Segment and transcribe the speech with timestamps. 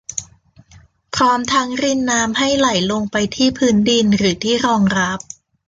[1.15, 5.19] พร้อมทั้งรินน้ำให้ไหลลงไปที่พื้นดินหรือที่รองรับ